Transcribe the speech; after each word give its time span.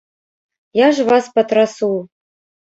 Я 0.79 0.87
ж 0.99 1.05
вас 1.09 1.29
патрасу! 1.37 1.91